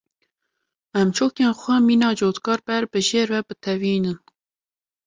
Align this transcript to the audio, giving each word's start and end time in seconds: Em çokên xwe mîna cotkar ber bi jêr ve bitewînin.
Em 0.99 1.07
çokên 1.17 1.51
xwe 1.59 1.75
mîna 1.87 2.09
cotkar 2.19 2.59
ber 2.67 2.83
bi 2.91 2.99
jêr 3.07 3.27
ve 3.33 3.39
bitewînin. 3.47 4.17